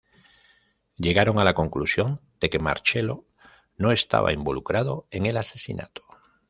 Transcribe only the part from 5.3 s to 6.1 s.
asesinato.